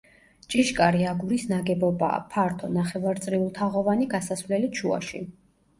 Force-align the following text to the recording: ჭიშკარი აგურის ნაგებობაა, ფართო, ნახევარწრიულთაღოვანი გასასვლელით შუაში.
ჭიშკარი 0.53 1.03
აგურის 1.09 1.45
ნაგებობაა, 1.51 2.17
ფართო, 2.33 2.73
ნახევარწრიულთაღოვანი 2.81 4.13
გასასვლელით 4.17 4.83
შუაში. 4.83 5.25